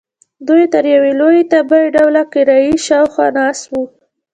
[0.47, 3.83] دوی تر یوې لویې تبۍ ډوله کړایۍ شاخوا ناست وو.